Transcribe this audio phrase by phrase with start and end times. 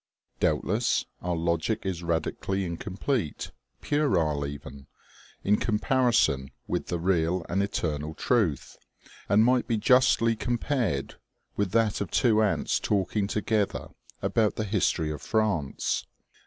[0.39, 3.51] Doubtless, our logic is radically incomplete,
[3.81, 4.87] puerile even,
[5.43, 8.77] in comparison with the real and eternal Truth,
[9.29, 11.17] and might be justly compared
[11.55, 13.89] with that of two ants talking together
[14.23, 16.07] about the history of France.